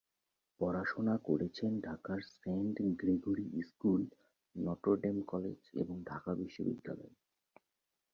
[0.59, 4.01] পড়াশোনা করেছেন ঢাকার saint Gregory school,
[4.55, 7.15] Notre Dame college এবং ঢাকা বিশ্ববিদ্যালয়ে।